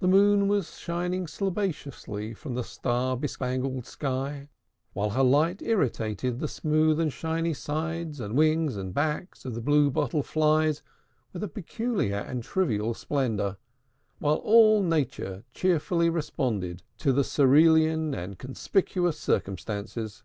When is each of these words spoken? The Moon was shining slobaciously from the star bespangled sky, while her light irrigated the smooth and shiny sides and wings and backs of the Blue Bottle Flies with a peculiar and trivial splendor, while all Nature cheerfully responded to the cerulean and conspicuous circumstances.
The 0.00 0.08
Moon 0.08 0.48
was 0.48 0.78
shining 0.80 1.28
slobaciously 1.28 2.34
from 2.34 2.56
the 2.56 2.64
star 2.64 3.16
bespangled 3.16 3.86
sky, 3.86 4.48
while 4.94 5.10
her 5.10 5.22
light 5.22 5.62
irrigated 5.62 6.40
the 6.40 6.48
smooth 6.48 6.98
and 6.98 7.12
shiny 7.12 7.54
sides 7.54 8.18
and 8.18 8.36
wings 8.36 8.74
and 8.76 8.92
backs 8.92 9.44
of 9.44 9.54
the 9.54 9.60
Blue 9.60 9.92
Bottle 9.92 10.24
Flies 10.24 10.82
with 11.32 11.44
a 11.44 11.48
peculiar 11.48 12.16
and 12.18 12.42
trivial 12.42 12.94
splendor, 12.94 13.58
while 14.18 14.38
all 14.38 14.82
Nature 14.82 15.44
cheerfully 15.52 16.10
responded 16.10 16.82
to 16.96 17.12
the 17.12 17.22
cerulean 17.22 18.14
and 18.14 18.38
conspicuous 18.40 19.20
circumstances. 19.20 20.24